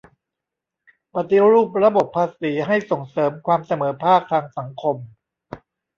[1.13, 4.95] ปฏิรูประบบภาษีให้ส่งเสริมความเสมอภาคทางสังคม